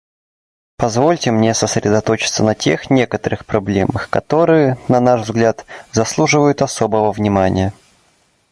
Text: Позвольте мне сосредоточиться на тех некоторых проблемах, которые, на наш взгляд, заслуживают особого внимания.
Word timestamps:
Позвольте 0.77 1.29
мне 1.29 1.53
сосредоточиться 1.53 2.43
на 2.43 2.55
тех 2.55 2.89
некоторых 2.89 3.45
проблемах, 3.45 4.09
которые, 4.09 4.79
на 4.87 4.99
наш 4.99 5.21
взгляд, 5.21 5.63
заслуживают 5.91 6.63
особого 6.63 7.11
внимания. 7.11 7.71